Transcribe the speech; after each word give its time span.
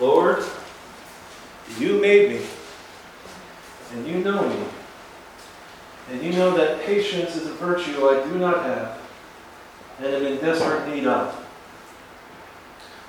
Lord, 0.00 0.44
you 1.78 2.00
made 2.00 2.30
me, 2.30 2.46
and 3.92 4.06
you 4.06 4.18
know 4.18 4.48
me, 4.48 4.64
and 6.10 6.22
you 6.22 6.32
know 6.32 6.56
that 6.56 6.84
patience 6.84 7.36
is 7.36 7.46
a 7.46 7.54
virtue 7.54 8.08
I 8.08 8.24
do 8.28 8.38
not 8.38 8.64
have, 8.64 9.00
and 9.98 10.06
am 10.06 10.26
in 10.26 10.38
desperate 10.38 10.92
need 10.92 11.06
of. 11.06 11.40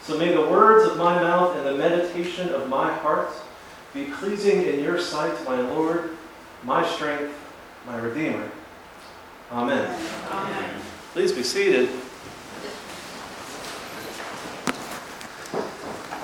So 0.03 0.19
may 0.19 0.31
the 0.31 0.41
words 0.41 0.89
of 0.89 0.97
my 0.97 1.19
mouth 1.19 1.55
and 1.57 1.65
the 1.65 1.75
meditation 1.75 2.49
of 2.49 2.69
my 2.69 2.93
heart 2.93 3.31
be 3.93 4.05
pleasing 4.05 4.63
in 4.63 4.83
your 4.83 4.99
sight, 4.99 5.33
my 5.45 5.59
Lord, 5.59 6.11
my 6.63 6.87
strength, 6.87 7.33
my 7.87 7.97
Redeemer. 7.97 8.47
Amen. 9.51 9.99
Amen. 10.29 10.81
Please 11.13 11.31
be 11.31 11.41
seated. 11.41 11.89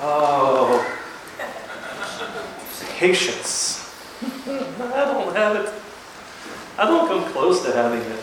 Oh, 0.04 0.84
patience. 2.96 3.94
I 4.46 5.04
don't 5.04 5.36
have 5.36 5.56
it. 5.56 5.72
I 6.76 6.86
don't 6.86 7.06
come 7.06 7.32
close 7.32 7.64
to 7.64 7.72
having 7.72 8.00
it. 8.00 8.20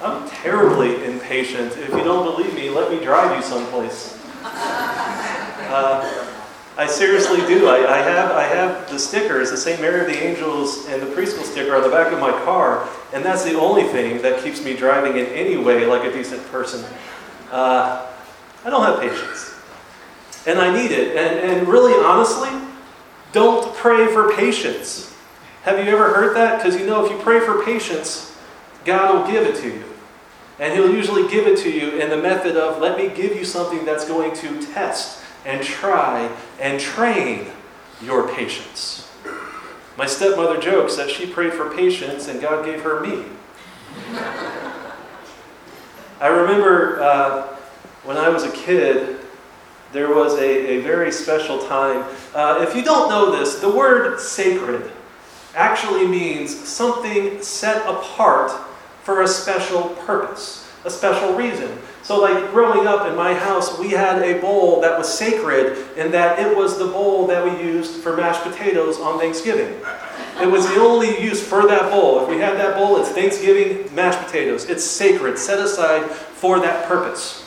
I'm 0.00 0.28
terribly 0.28 1.04
impatient. 1.04 1.76
If 1.76 1.90
you 1.90 2.04
don't 2.04 2.24
believe 2.24 2.54
me, 2.54 2.70
let 2.70 2.90
me 2.90 3.04
drive 3.04 3.36
you 3.36 3.42
someplace. 3.42 4.16
Uh, 4.44 6.28
I 6.76 6.86
seriously 6.86 7.38
do. 7.48 7.66
I, 7.66 7.94
I, 7.94 7.98
have 7.98 8.30
I 8.30 8.42
have 8.44 8.88
the 8.88 8.98
stickers, 8.98 9.50
the 9.50 9.56
St. 9.56 9.80
Mary 9.80 10.02
of 10.02 10.06
the 10.06 10.16
Angels 10.16 10.86
and 10.86 11.02
the 11.02 11.06
preschool 11.06 11.42
sticker 11.42 11.74
on 11.74 11.82
the 11.82 11.88
back 11.88 12.12
of 12.12 12.20
my 12.20 12.30
car, 12.44 12.88
and 13.12 13.24
that's 13.24 13.44
the 13.44 13.58
only 13.58 13.84
thing 13.84 14.22
that 14.22 14.42
keeps 14.42 14.64
me 14.64 14.76
driving 14.76 15.16
in 15.16 15.26
any 15.26 15.56
way 15.56 15.84
like 15.84 16.04
a 16.04 16.12
decent 16.12 16.44
person. 16.50 16.84
Uh, 17.50 18.06
I 18.64 18.70
don't 18.70 18.84
have 18.84 19.00
patience. 19.00 19.51
And 20.46 20.58
I 20.58 20.74
need 20.74 20.90
it. 20.90 21.16
And, 21.16 21.50
and 21.50 21.68
really, 21.68 21.92
honestly, 22.04 22.50
don't 23.32 23.74
pray 23.76 24.12
for 24.12 24.32
patience. 24.34 25.14
Have 25.62 25.84
you 25.84 25.92
ever 25.92 26.12
heard 26.12 26.36
that? 26.36 26.58
Because 26.58 26.78
you 26.78 26.86
know, 26.86 27.04
if 27.04 27.12
you 27.12 27.18
pray 27.18 27.40
for 27.40 27.64
patience, 27.64 28.36
God 28.84 29.14
will 29.14 29.32
give 29.32 29.46
it 29.46 29.56
to 29.62 29.68
you. 29.68 29.84
And 30.58 30.74
He'll 30.74 30.92
usually 30.92 31.28
give 31.28 31.46
it 31.46 31.58
to 31.58 31.70
you 31.70 31.98
in 31.98 32.10
the 32.10 32.16
method 32.16 32.56
of, 32.56 32.80
let 32.80 32.98
me 32.98 33.08
give 33.08 33.36
you 33.36 33.44
something 33.44 33.84
that's 33.84 34.06
going 34.06 34.34
to 34.36 34.66
test 34.72 35.22
and 35.44 35.62
try 35.62 36.30
and 36.60 36.80
train 36.80 37.46
your 38.02 38.28
patience. 38.34 39.10
My 39.96 40.06
stepmother 40.06 40.58
jokes 40.58 40.96
that 40.96 41.10
she 41.10 41.26
prayed 41.26 41.52
for 41.52 41.74
patience 41.74 42.28
and 42.28 42.40
God 42.40 42.64
gave 42.64 42.82
her 42.82 43.00
me. 43.00 43.24
I 46.20 46.28
remember 46.28 47.02
uh, 47.02 47.56
when 48.04 48.16
I 48.16 48.28
was 48.28 48.44
a 48.44 48.50
kid, 48.52 49.11
there 49.92 50.14
was 50.14 50.34
a, 50.38 50.78
a 50.78 50.80
very 50.80 51.12
special 51.12 51.58
time. 51.66 52.04
Uh, 52.34 52.64
if 52.66 52.74
you 52.74 52.82
don't 52.82 53.10
know 53.10 53.36
this, 53.36 53.60
the 53.60 53.70
word 53.70 54.18
sacred 54.18 54.90
actually 55.54 56.06
means 56.06 56.56
something 56.66 57.42
set 57.42 57.86
apart 57.86 58.50
for 59.02 59.22
a 59.22 59.28
special 59.28 59.90
purpose, 60.06 60.70
a 60.84 60.90
special 60.90 61.34
reason. 61.34 61.76
So, 62.02 62.20
like 62.20 62.50
growing 62.50 62.86
up 62.86 63.06
in 63.06 63.14
my 63.14 63.34
house, 63.34 63.78
we 63.78 63.90
had 63.90 64.22
a 64.22 64.40
bowl 64.40 64.80
that 64.80 64.98
was 64.98 65.12
sacred 65.12 65.86
in 65.96 66.10
that 66.12 66.38
it 66.38 66.56
was 66.56 66.78
the 66.78 66.86
bowl 66.86 67.26
that 67.28 67.44
we 67.44 67.64
used 67.64 68.02
for 68.02 68.16
mashed 68.16 68.42
potatoes 68.42 68.98
on 68.98 69.20
Thanksgiving. 69.20 69.78
It 70.40 70.50
was 70.50 70.66
the 70.66 70.80
only 70.80 71.22
use 71.22 71.46
for 71.46 71.66
that 71.68 71.90
bowl. 71.90 72.22
If 72.22 72.28
we 72.28 72.38
had 72.38 72.56
that 72.56 72.76
bowl, 72.76 72.96
it's 73.00 73.10
Thanksgiving 73.10 73.94
mashed 73.94 74.18
potatoes. 74.26 74.68
It's 74.68 74.82
sacred, 74.82 75.38
set 75.38 75.60
aside 75.60 76.10
for 76.10 76.58
that 76.60 76.88
purpose. 76.88 77.41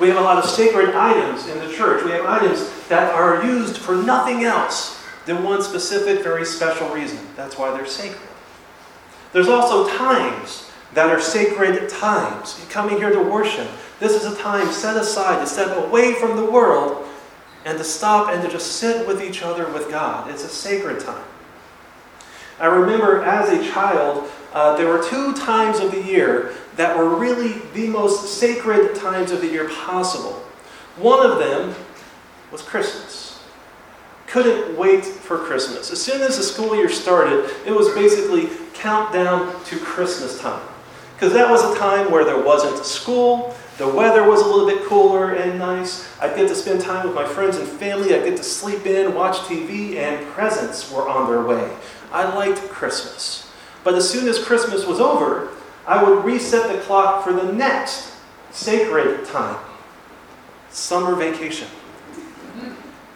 We 0.00 0.08
have 0.08 0.16
a 0.16 0.22
lot 0.22 0.42
of 0.42 0.48
sacred 0.48 0.94
items 0.94 1.46
in 1.46 1.58
the 1.58 1.72
church. 1.72 2.02
We 2.04 2.12
have 2.12 2.24
items 2.24 2.70
that 2.88 3.12
are 3.12 3.44
used 3.44 3.76
for 3.76 3.94
nothing 3.94 4.44
else 4.44 4.98
than 5.26 5.44
one 5.44 5.62
specific, 5.62 6.24
very 6.24 6.46
special 6.46 6.88
reason. 6.88 7.18
That's 7.36 7.58
why 7.58 7.70
they're 7.70 7.86
sacred. 7.86 8.28
There's 9.32 9.48
also 9.48 9.94
times 9.98 10.70
that 10.94 11.10
are 11.10 11.20
sacred 11.20 11.88
times. 11.90 12.64
Coming 12.70 12.96
here 12.96 13.10
to 13.10 13.22
worship. 13.22 13.68
This 14.00 14.12
is 14.12 14.32
a 14.32 14.36
time 14.40 14.72
set 14.72 14.96
aside 14.96 15.40
to 15.40 15.46
step 15.46 15.76
away 15.76 16.14
from 16.14 16.36
the 16.36 16.50
world 16.50 17.06
and 17.66 17.76
to 17.76 17.84
stop 17.84 18.32
and 18.32 18.42
to 18.42 18.48
just 18.48 18.72
sit 18.72 19.06
with 19.06 19.22
each 19.22 19.42
other 19.42 19.70
with 19.70 19.90
God. 19.90 20.30
It's 20.30 20.44
a 20.44 20.48
sacred 20.48 21.00
time. 21.00 21.24
I 22.58 22.66
remember 22.66 23.22
as 23.22 23.50
a 23.50 23.70
child, 23.70 24.30
uh, 24.52 24.76
there 24.76 24.88
were 24.88 25.02
two 25.02 25.32
times 25.34 25.78
of 25.80 25.92
the 25.92 26.02
year 26.02 26.54
that 26.76 26.96
were 26.96 27.16
really 27.16 27.60
the 27.74 27.86
most 27.86 28.38
sacred 28.38 28.94
times 28.94 29.30
of 29.30 29.40
the 29.40 29.46
year 29.46 29.68
possible. 29.68 30.32
One 30.96 31.24
of 31.24 31.38
them 31.38 31.74
was 32.50 32.62
Christmas. 32.62 33.42
Couldn't 34.26 34.76
wait 34.76 35.04
for 35.04 35.38
Christmas. 35.38 35.90
As 35.90 36.00
soon 36.00 36.22
as 36.22 36.36
the 36.36 36.42
school 36.42 36.74
year 36.76 36.88
started, 36.88 37.50
it 37.66 37.72
was 37.72 37.92
basically 37.94 38.48
countdown 38.74 39.62
to 39.64 39.78
Christmas 39.78 40.40
time. 40.40 40.66
Because 41.14 41.32
that 41.34 41.50
was 41.50 41.62
a 41.64 41.78
time 41.78 42.10
where 42.10 42.24
there 42.24 42.42
wasn't 42.42 42.84
school, 42.84 43.54
the 43.76 43.88
weather 43.88 44.28
was 44.28 44.40
a 44.40 44.46
little 44.46 44.66
bit 44.66 44.84
cooler 44.84 45.34
and 45.34 45.58
nice. 45.58 46.08
I'd 46.20 46.36
get 46.36 46.48
to 46.48 46.54
spend 46.54 46.80
time 46.80 47.06
with 47.06 47.14
my 47.14 47.26
friends 47.26 47.56
and 47.56 47.66
family, 47.66 48.14
I'd 48.14 48.24
get 48.24 48.36
to 48.36 48.42
sleep 48.42 48.86
in, 48.86 49.14
watch 49.14 49.36
TV, 49.38 49.96
and 49.96 50.26
presents 50.28 50.90
were 50.92 51.08
on 51.08 51.30
their 51.30 51.42
way. 51.42 51.70
I 52.12 52.34
liked 52.34 52.60
Christmas. 52.68 53.49
But 53.84 53.94
as 53.94 54.08
soon 54.08 54.28
as 54.28 54.42
Christmas 54.42 54.86
was 54.86 55.00
over, 55.00 55.48
I 55.86 56.02
would 56.02 56.24
reset 56.24 56.70
the 56.72 56.80
clock 56.82 57.24
for 57.24 57.32
the 57.32 57.52
next 57.52 58.14
sacred 58.50 59.24
time 59.26 59.58
summer 60.70 61.14
vacation. 61.14 61.68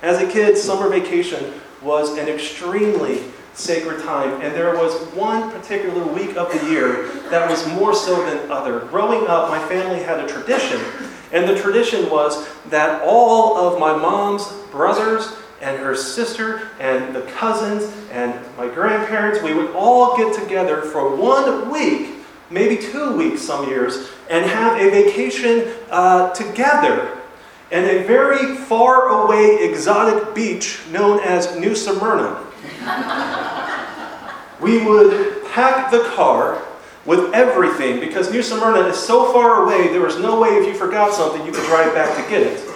As 0.03 0.21
a 0.21 0.31
kid, 0.31 0.57
summer 0.57 0.89
vacation 0.89 1.55
was 1.83 2.19
an 2.19 2.29
extremely 2.29 3.23
sacred 3.55 4.03
time, 4.03 4.41
and 4.41 4.55
there 4.55 4.77
was 4.77 4.93
one 5.15 5.51
particular 5.51 6.05
week 6.05 6.37
of 6.37 6.51
the 6.53 6.69
year 6.69 7.09
that 7.31 7.49
was 7.49 7.67
more 7.69 7.95
so 7.95 8.17
than 8.27 8.51
other. 8.51 8.81
Growing 8.81 9.27
up, 9.29 9.49
my 9.49 9.65
family 9.69 10.03
had 10.03 10.19
a 10.19 10.27
tradition, 10.27 10.81
and 11.33 11.49
the 11.49 11.61
tradition 11.61 12.11
was 12.11 12.49
that 12.67 13.03
all 13.03 13.57
of 13.57 13.79
my 13.79 13.97
mom's 13.97 14.47
brothers 14.71 15.37
and 15.65 15.79
her 15.79 15.97
sister 15.97 16.69
and 16.79 17.17
the 17.17 17.23
cousins 17.23 17.91
and 18.13 18.39
my 18.59 18.69
grandparents, 18.69 19.43
we 19.43 19.55
would 19.55 19.71
all 19.75 20.17
get 20.17 20.39
together 20.39 20.83
for 20.83 21.17
one 21.17 21.71
week, 21.71 22.11
maybe 22.51 22.77
two 22.77 23.17
weeks 23.17 23.41
some 23.41 23.67
years, 23.67 24.11
and 24.29 24.45
have 24.45 24.79
a 24.79 24.91
vacation 24.91 25.73
uh, 25.91 26.31
together 26.35 27.19
in 27.71 27.85
a 27.85 28.05
very 28.05 28.57
far 28.57 29.25
away 29.25 29.65
exotic 29.65 30.35
beach 30.35 30.81
known 30.93 31.19
as 31.21 31.59
New 31.59 31.75
Smyrna. 31.75 32.45
we 34.61 34.85
would 34.85 35.45
pack 35.47 35.91
the 35.91 36.05
car 36.15 36.63
with 37.07 37.33
everything 37.33 38.01
because 38.01 38.31
New 38.31 38.43
Smyrna 38.43 38.89
is 38.89 38.99
so 38.99 39.33
far 39.33 39.65
away, 39.65 39.89
there 39.89 40.03
was 40.03 40.19
no 40.19 40.41
way 40.41 40.51
if 40.51 40.67
you 40.67 40.75
forgot 40.75 41.15
something 41.15 41.45
you 41.47 41.53
could 41.53 41.65
drive 41.67 41.95
back 41.95 42.15
to 42.23 42.31
get 42.31 42.43
it. 42.43 42.71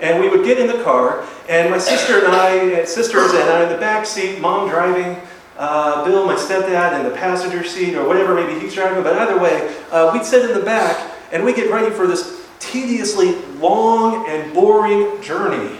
And 0.00 0.20
we 0.20 0.28
would 0.28 0.44
get 0.44 0.58
in 0.58 0.68
the 0.68 0.82
car, 0.84 1.26
and 1.48 1.70
my 1.70 1.78
sister 1.78 2.24
and 2.24 2.34
I, 2.34 2.84
sisters 2.84 3.32
and 3.32 3.42
I 3.42 3.64
in 3.64 3.68
the 3.70 3.78
back 3.78 4.06
seat, 4.06 4.40
mom 4.40 4.68
driving, 4.68 5.20
uh, 5.56 6.04
Bill, 6.04 6.26
my 6.26 6.34
stepdad, 6.34 6.98
in 6.98 7.04
the 7.10 7.16
passenger 7.16 7.64
seat, 7.64 7.94
or 7.94 8.06
whatever, 8.06 8.34
maybe 8.34 8.60
he's 8.60 8.74
driving, 8.74 9.02
but 9.02 9.14
either 9.14 9.38
way, 9.38 9.74
uh, 9.90 10.10
we'd 10.12 10.24
sit 10.24 10.48
in 10.48 10.56
the 10.56 10.64
back 10.64 11.12
and 11.32 11.44
we 11.44 11.52
get 11.52 11.70
ready 11.70 11.90
for 11.90 12.06
this 12.06 12.46
tediously 12.58 13.34
long 13.56 14.28
and 14.28 14.52
boring 14.54 15.20
journey 15.22 15.78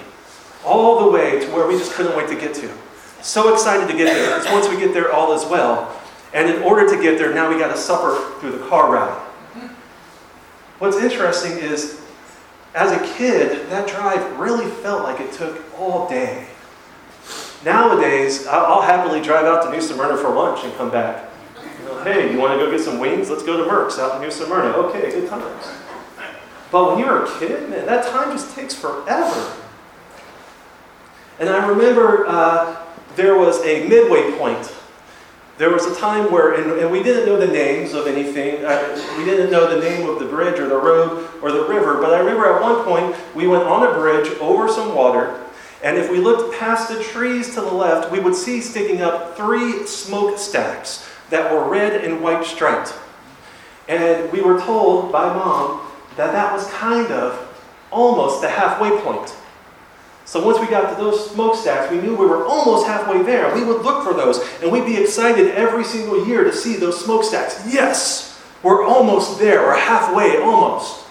all 0.64 1.04
the 1.04 1.10
way 1.10 1.38
to 1.40 1.46
where 1.52 1.66
we 1.66 1.78
just 1.78 1.92
couldn't 1.92 2.16
wait 2.16 2.28
to 2.28 2.34
get 2.34 2.54
to. 2.54 2.70
So 3.22 3.52
excited 3.52 3.88
to 3.88 3.96
get 3.96 4.12
there 4.12 4.38
because 4.38 4.52
once 4.52 4.68
we 4.68 4.78
get 4.78 4.94
there, 4.94 5.12
all 5.12 5.32
is 5.32 5.44
well. 5.46 5.94
And 6.32 6.48
in 6.48 6.62
order 6.62 6.88
to 6.88 7.02
get 7.02 7.18
there, 7.18 7.32
now 7.34 7.48
we 7.50 7.58
got 7.58 7.68
to 7.68 7.76
suffer 7.76 8.38
through 8.40 8.52
the 8.52 8.66
car 8.68 8.92
ride. 8.92 9.18
What's 10.78 10.96
interesting 10.98 11.52
is, 11.58 12.00
as 12.78 12.92
a 12.92 13.14
kid, 13.16 13.68
that 13.70 13.88
drive 13.88 14.38
really 14.38 14.70
felt 14.82 15.02
like 15.02 15.18
it 15.20 15.32
took 15.32 15.64
all 15.80 16.08
day. 16.08 16.46
Nowadays, 17.64 18.46
I'll 18.46 18.82
happily 18.82 19.20
drive 19.20 19.46
out 19.46 19.64
to 19.64 19.70
New 19.72 19.80
Smyrna 19.80 20.16
for 20.16 20.30
lunch 20.30 20.64
and 20.64 20.72
come 20.76 20.88
back. 20.88 21.28
You 21.56 21.84
know, 21.86 22.04
hey, 22.04 22.32
you 22.32 22.38
want 22.38 22.52
to 22.52 22.64
go 22.64 22.70
get 22.70 22.80
some 22.80 23.00
wings? 23.00 23.30
Let's 23.30 23.42
go 23.42 23.56
to 23.56 23.68
Merck's 23.68 23.98
out 23.98 24.14
in 24.14 24.22
New 24.22 24.30
Smyrna. 24.30 24.68
Okay, 24.76 25.10
good 25.10 25.28
times. 25.28 25.66
But 26.70 26.90
when 26.90 27.00
you're 27.00 27.24
a 27.24 27.38
kid, 27.40 27.68
man, 27.68 27.84
that 27.86 28.06
time 28.12 28.30
just 28.30 28.54
takes 28.54 28.74
forever. 28.74 29.56
And 31.40 31.48
I 31.48 31.66
remember 31.66 32.26
uh, 32.28 32.76
there 33.16 33.36
was 33.36 33.60
a 33.64 33.88
midway 33.88 34.30
point. 34.38 34.72
There 35.58 35.70
was 35.70 35.86
a 35.86 35.94
time 35.96 36.30
where, 36.30 36.52
and, 36.52 36.70
and 36.78 36.88
we 36.88 37.02
didn't 37.02 37.26
know 37.26 37.36
the 37.36 37.52
names 37.52 37.92
of 37.92 38.06
anything. 38.06 38.64
Uh, 38.64 39.04
we 39.18 39.24
didn't 39.24 39.50
know 39.50 39.68
the 39.68 39.80
name 39.80 40.08
of 40.08 40.20
the 40.20 40.24
bridge 40.24 40.60
or 40.60 40.68
the 40.68 40.76
road 40.76 41.28
or 41.42 41.50
the 41.50 41.64
river. 41.64 42.00
But 42.00 42.14
I 42.14 42.20
remember 42.20 42.46
at 42.46 42.62
one 42.62 42.84
point 42.84 43.16
we 43.34 43.48
went 43.48 43.64
on 43.64 43.84
a 43.84 43.92
bridge 43.92 44.28
over 44.38 44.68
some 44.68 44.94
water. 44.94 45.44
And 45.82 45.96
if 45.98 46.10
we 46.10 46.18
looked 46.18 46.56
past 46.58 46.88
the 46.88 47.02
trees 47.02 47.54
to 47.54 47.60
the 47.60 47.72
left, 47.72 48.12
we 48.12 48.20
would 48.20 48.36
see 48.36 48.60
sticking 48.60 49.02
up 49.02 49.36
three 49.36 49.84
smokestacks 49.84 51.08
that 51.30 51.52
were 51.52 51.68
red 51.68 52.04
and 52.04 52.22
white 52.22 52.44
striped. 52.44 52.94
And 53.88 54.30
we 54.30 54.40
were 54.40 54.60
told 54.60 55.10
by 55.10 55.34
mom 55.34 55.80
that 56.16 56.30
that 56.32 56.52
was 56.52 56.70
kind 56.70 57.10
of 57.10 57.48
almost 57.90 58.42
the 58.42 58.48
halfway 58.48 58.90
point. 59.00 59.34
So 60.28 60.44
once 60.44 60.60
we 60.60 60.66
got 60.66 60.94
to 60.94 61.02
those 61.02 61.30
smokestacks, 61.30 61.90
we 61.90 62.02
knew 62.02 62.14
we 62.14 62.26
were 62.26 62.44
almost 62.44 62.86
halfway 62.86 63.22
there. 63.22 63.54
We 63.54 63.64
would 63.64 63.80
look 63.80 64.04
for 64.04 64.12
those, 64.12 64.46
and 64.60 64.70
we'd 64.70 64.84
be 64.84 64.98
excited 64.98 65.52
every 65.52 65.84
single 65.84 66.28
year 66.28 66.44
to 66.44 66.52
see 66.52 66.76
those 66.76 67.02
smokestacks. 67.02 67.62
Yes, 67.66 68.38
we're 68.62 68.84
almost 68.84 69.38
there. 69.38 69.62
We're 69.62 69.78
halfway, 69.78 70.36
almost. 70.36 71.06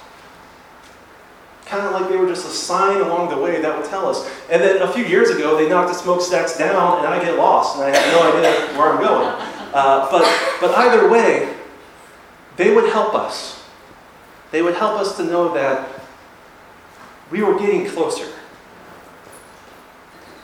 Kind 1.66 1.84
of 1.88 1.94
like 1.94 2.12
they 2.12 2.18
were 2.18 2.28
just 2.28 2.46
a 2.46 2.52
sign 2.52 3.02
along 3.02 3.32
the 3.32 3.42
way 3.42 3.60
that 3.60 3.76
would 3.76 3.90
tell 3.90 4.06
us. 4.06 4.30
And 4.52 4.62
then 4.62 4.84
a 4.84 4.94
few 4.94 5.04
years 5.04 5.32
ago, 5.32 5.58
they 5.58 5.68
knocked 5.68 5.88
the 5.90 5.96
smokestacks 5.96 6.56
down, 6.56 7.00
and 7.00 7.08
I 7.08 7.20
get 7.20 7.38
lost, 7.38 7.78
and 7.78 7.86
I 7.86 7.98
have 7.98 8.14
no 8.14 8.38
idea 8.38 8.78
where 8.78 8.92
I'm 8.92 9.02
going. 9.02 9.30
Uh, 9.74 10.12
but, 10.12 10.58
but 10.62 10.78
either 10.78 11.10
way, 11.10 11.56
they 12.56 12.72
would 12.72 12.92
help 12.92 13.16
us. 13.16 13.68
They 14.52 14.62
would 14.62 14.76
help 14.76 15.00
us 15.00 15.18
to 15.18 15.24
know 15.24 15.56
that 15.56 15.90
we 17.32 17.42
were 17.42 17.58
getting 17.58 17.90
closer. 17.90 18.32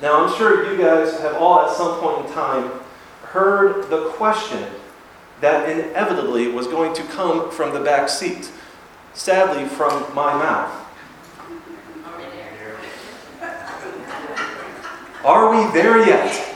Now, 0.04 0.26
I'm 0.26 0.38
sure 0.38 0.70
you 0.70 0.78
guys 0.78 1.18
have 1.22 1.36
all 1.36 1.62
at 1.62 1.74
some 1.78 1.98
point 2.02 2.28
in 2.28 2.34
time 2.34 2.70
heard 3.22 3.90
the 3.90 4.10
question 4.10 4.62
that 5.40 5.70
inevitably 5.70 6.50
was 6.50 6.68
going 6.68 6.94
to 6.96 7.04
come 7.04 7.50
from 7.50 7.74
the 7.74 7.80
back 7.80 8.10
seat, 8.10 8.52
sadly, 9.14 9.64
from 9.64 10.14
my 10.14 10.34
mouth. 10.34 10.86
Are 15.24 15.50
we 15.52 15.72
there 15.72 16.06
yet? 16.06 16.54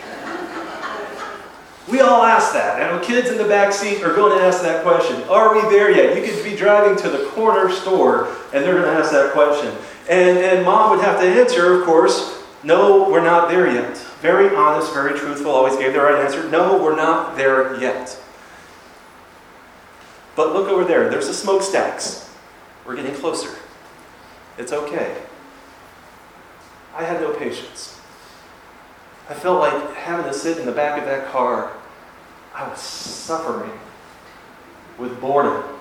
We 1.88 2.02
all 2.02 2.24
ask 2.24 2.52
that. 2.52 2.82
And 2.82 3.02
kids 3.02 3.30
in 3.30 3.38
the 3.38 3.48
back 3.48 3.72
seat 3.72 4.04
are 4.04 4.14
going 4.14 4.38
to 4.38 4.44
ask 4.44 4.62
that 4.62 4.84
question. 4.84 5.24
Are 5.30 5.56
we 5.56 5.62
there 5.74 5.90
yet? 5.90 6.18
You 6.18 6.30
could 6.30 6.44
be 6.44 6.58
driving 6.58 6.98
to 6.98 7.10
the 7.10 7.28
corner 7.28 7.72
store 7.72 8.28
and 8.54 8.62
they're 8.66 8.74
going 8.74 8.94
to 8.94 9.02
ask 9.02 9.14
that 9.14 9.32
question. 9.32 9.74
And, 10.10 10.38
and 10.38 10.66
mom 10.66 10.90
would 10.90 11.06
have 11.06 11.22
to 11.22 11.26
answer, 11.26 11.80
of 11.80 11.86
course, 11.86 12.37
no, 12.68 13.10
we're 13.10 13.24
not 13.24 13.50
there 13.50 13.72
yet. 13.74 13.96
Very 14.22 14.54
honest, 14.54 14.94
very 14.94 15.18
truthful, 15.18 15.52
always 15.52 15.78
gave 15.78 15.94
the 15.94 16.02
right 16.02 16.24
answer. 16.24 16.50
No, 16.50 16.84
we're 16.84 16.98
not 16.98 17.38
there 17.38 17.80
yet. 17.80 18.20
But 20.36 20.52
look 20.52 20.68
over 20.68 20.84
there. 20.84 21.10
There's 21.10 21.28
the 21.28 21.34
smokestacks. 21.34 22.30
We're 22.86 22.98
getting 22.98 23.16
closer. 23.16 23.58
It's 24.58 24.74
okay. 24.74 25.16
I 26.94 27.04
had 27.04 27.22
no 27.22 27.34
patience. 27.34 28.00
I 29.30 29.34
felt 29.34 29.60
like 29.60 29.96
having 29.96 30.26
to 30.26 30.34
sit 30.34 30.58
in 30.58 30.66
the 30.66 30.72
back 30.74 31.00
of 31.00 31.06
that 31.06 31.32
car. 31.32 31.72
I 32.54 32.68
was 32.68 32.80
suffering 32.80 33.80
with 34.98 35.22
boredom 35.22 35.77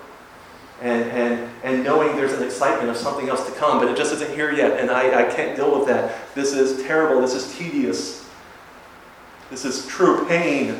and, 0.81 1.03
and, 1.11 1.49
and 1.63 1.83
knowing 1.83 2.15
there's 2.15 2.33
an 2.33 2.43
excitement 2.43 2.89
of 2.89 2.97
something 2.97 3.29
else 3.29 3.45
to 3.45 3.51
come, 3.53 3.79
but 3.79 3.87
it 3.87 3.97
just 3.97 4.13
isn't 4.13 4.33
here 4.35 4.51
yet, 4.51 4.79
and 4.79 4.91
I, 4.91 5.27
I 5.27 5.33
can't 5.33 5.55
deal 5.55 5.77
with 5.77 5.87
that. 5.87 6.13
This 6.35 6.53
is 6.53 6.83
terrible. 6.83 7.19
This 7.21 7.33
is 7.33 7.55
tedious. 7.57 8.29
This 9.49 9.65
is 9.65 9.87
true 9.87 10.27
pain. 10.27 10.77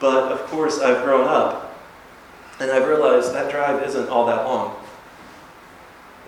But 0.00 0.32
of 0.32 0.40
course, 0.46 0.78
I've 0.78 1.04
grown 1.04 1.26
up, 1.26 1.76
and 2.60 2.70
I've 2.70 2.88
realized 2.88 3.34
that 3.34 3.50
drive 3.50 3.82
isn't 3.82 4.08
all 4.08 4.26
that 4.26 4.46
long. 4.46 4.76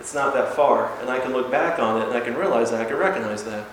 It's 0.01 0.15
not 0.15 0.35
that 0.35 0.55
far, 0.55 0.99
and 1.01 1.11
I 1.11 1.19
can 1.19 1.33
look 1.33 1.51
back 1.51 1.79
on 1.79 2.01
it 2.01 2.09
and 2.09 2.17
I 2.17 2.21
can 2.21 2.35
realize 2.35 2.71
that, 2.71 2.81
I 2.81 2.85
can 2.87 2.97
recognize 2.97 3.45
that. 3.45 3.67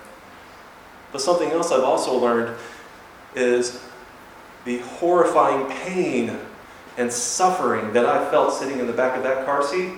But 1.13 1.21
something 1.21 1.49
else 1.51 1.71
I've 1.71 1.85
also 1.85 2.17
learned 2.17 2.55
is 3.33 3.81
the 4.65 4.79
horrifying 4.79 5.67
pain 5.67 6.37
and 6.97 7.13
suffering 7.13 7.93
that 7.93 8.05
I 8.05 8.29
felt 8.29 8.53
sitting 8.53 8.79
in 8.79 8.87
the 8.87 8.93
back 8.93 9.15
of 9.15 9.23
that 9.23 9.45
car 9.45 9.63
seat 9.63 9.93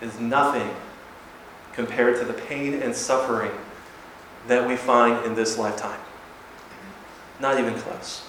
is 0.00 0.18
nothing 0.18 0.68
compared 1.74 2.18
to 2.18 2.24
the 2.24 2.32
pain 2.32 2.82
and 2.82 2.94
suffering 2.94 3.52
that 4.48 4.66
we 4.66 4.76
find 4.76 5.24
in 5.24 5.34
this 5.34 5.58
lifetime. 5.58 6.00
Not 7.38 7.58
even 7.58 7.74
close. 7.74 8.28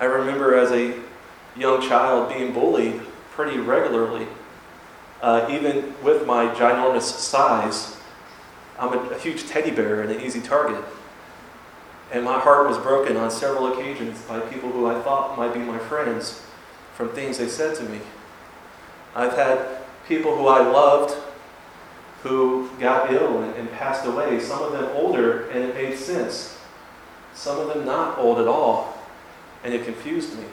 I 0.00 0.06
remember 0.06 0.56
as 0.56 0.72
a 0.72 0.98
young 1.56 1.80
child 1.80 2.28
being 2.28 2.52
bullied 2.52 3.00
pretty 3.30 3.58
regularly, 3.58 4.26
uh, 5.20 5.46
even 5.50 5.94
with 6.02 6.26
my 6.26 6.46
ginormous 6.54 7.02
size. 7.02 7.96
I'm 8.78 8.92
a, 8.92 9.10
a 9.10 9.18
huge 9.18 9.46
teddy 9.46 9.70
bear 9.70 10.02
and 10.02 10.10
an 10.10 10.20
easy 10.20 10.40
target. 10.40 10.82
And 12.12 12.24
my 12.24 12.38
heart 12.38 12.68
was 12.68 12.76
broken 12.78 13.16
on 13.16 13.30
several 13.30 13.72
occasions 13.72 14.20
by 14.22 14.38
people 14.40 14.70
who 14.70 14.86
I 14.86 15.00
thought 15.00 15.36
might 15.36 15.54
be 15.54 15.60
my 15.60 15.78
friends 15.78 16.42
from 16.94 17.08
things 17.08 17.38
they 17.38 17.48
said 17.48 17.74
to 17.76 17.84
me. 17.84 18.00
I've 19.14 19.32
had 19.32 19.66
people 20.06 20.36
who 20.36 20.46
I 20.46 20.60
loved 20.60 21.16
who 22.22 22.70
got 22.78 23.12
ill 23.12 23.42
and, 23.42 23.70
passed 23.72 24.06
away, 24.06 24.38
some 24.38 24.62
of 24.62 24.72
them 24.72 24.84
older, 24.94 25.48
and 25.48 25.58
it 25.64 25.74
made 25.74 25.98
sense. 25.98 26.58
Some 27.34 27.58
of 27.58 27.68
them 27.68 27.84
not 27.84 28.18
old 28.18 28.38
at 28.38 28.46
all, 28.46 28.96
and 29.64 29.74
it 29.74 29.84
confused 29.84 30.38
me. 30.38 30.44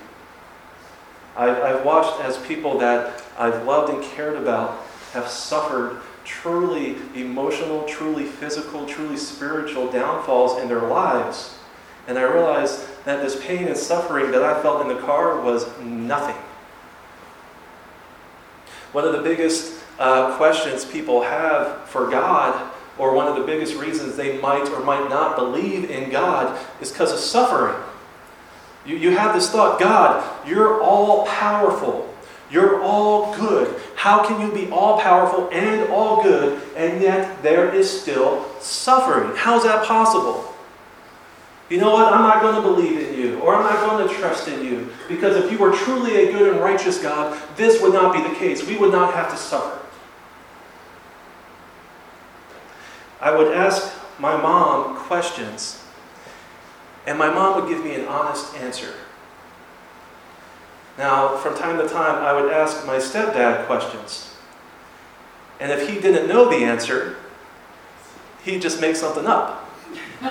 I've, 1.37 1.57
I've 1.61 1.85
watched 1.85 2.23
as 2.23 2.37
people 2.47 2.79
that 2.79 3.21
I've 3.37 3.65
loved 3.65 3.93
and 3.93 4.03
cared 4.03 4.35
about 4.35 4.79
have 5.13 5.27
suffered 5.27 6.01
truly 6.29 6.95
emotional, 7.15 7.83
truly 7.85 8.23
physical, 8.23 8.85
truly 8.85 9.17
spiritual 9.17 9.91
downfalls 9.91 10.61
in 10.61 10.67
their 10.67 10.83
lives. 10.83 11.57
And 12.07 12.19
I 12.19 12.21
realized 12.21 12.85
that 13.03 13.23
this 13.23 13.43
pain 13.43 13.67
and 13.67 13.75
suffering 13.75 14.29
that 14.31 14.43
I 14.43 14.61
felt 14.61 14.81
in 14.81 14.87
the 14.95 15.01
car 15.01 15.41
was 15.41 15.65
nothing. 15.79 16.35
One 18.91 19.05
of 19.05 19.13
the 19.13 19.23
biggest 19.23 19.83
uh, 19.97 20.37
questions 20.37 20.85
people 20.85 21.23
have 21.23 21.89
for 21.89 22.09
God, 22.09 22.71
or 22.99 23.15
one 23.15 23.27
of 23.27 23.35
the 23.35 23.43
biggest 23.43 23.75
reasons 23.75 24.15
they 24.15 24.39
might 24.39 24.69
or 24.69 24.83
might 24.83 25.09
not 25.09 25.35
believe 25.35 25.89
in 25.89 26.11
God, 26.11 26.63
is 26.79 26.91
because 26.91 27.11
of 27.11 27.19
suffering. 27.19 27.75
You, 28.85 28.97
you 28.97 29.17
have 29.17 29.33
this 29.33 29.49
thought 29.49 29.79
God, 29.79 30.47
you're 30.47 30.81
all 30.81 31.25
powerful. 31.25 32.08
You're 32.49 32.81
all 32.81 33.35
good. 33.35 33.79
How 33.95 34.25
can 34.25 34.41
you 34.41 34.51
be 34.51 34.71
all 34.71 34.99
powerful 34.99 35.49
and 35.51 35.89
all 35.91 36.23
good, 36.23 36.61
and 36.75 37.01
yet 37.01 37.43
there 37.43 37.73
is 37.73 38.01
still 38.01 38.45
suffering? 38.59 39.35
How's 39.35 39.63
that 39.63 39.85
possible? 39.85 40.45
You 41.69 41.77
know 41.77 41.91
what? 41.91 42.11
I'm 42.11 42.23
not 42.23 42.41
going 42.41 42.55
to 42.55 42.61
believe 42.61 43.07
in 43.07 43.19
you, 43.19 43.39
or 43.41 43.55
I'm 43.55 43.63
not 43.63 43.87
going 43.87 44.07
to 44.07 44.13
trust 44.15 44.47
in 44.47 44.65
you, 44.65 44.89
because 45.07 45.37
if 45.37 45.51
you 45.51 45.59
were 45.59 45.71
truly 45.71 46.27
a 46.27 46.31
good 46.31 46.51
and 46.51 46.59
righteous 46.59 46.99
God, 46.99 47.39
this 47.55 47.79
would 47.81 47.93
not 47.93 48.13
be 48.13 48.27
the 48.27 48.35
case. 48.35 48.65
We 48.65 48.77
would 48.77 48.91
not 48.91 49.13
have 49.13 49.29
to 49.29 49.37
suffer. 49.37 49.79
I 53.21 53.35
would 53.35 53.53
ask 53.53 53.93
my 54.17 54.35
mom 54.35 54.97
questions, 54.97 55.83
and 57.05 57.19
my 57.19 57.31
mom 57.31 57.61
would 57.61 57.69
give 57.69 57.83
me 57.83 57.93
an 57.93 58.07
honest 58.07 58.55
answer. 58.55 58.93
Now, 60.99 61.37
from 61.37 61.55
time 61.55 61.77
to 61.77 61.87
time, 61.87 62.21
I 62.21 62.33
would 62.33 62.51
ask 62.51 62.85
my 62.85 62.97
stepdad 62.97 63.65
questions. 63.67 64.35
And 65.61 65.71
if 65.71 65.87
he 65.87 65.97
didn't 65.97 66.27
know 66.27 66.49
the 66.49 66.57
answer, 66.57 67.15
he'd 68.43 68.61
just 68.61 68.81
make 68.81 68.97
something 68.97 69.25
up. 69.25 69.65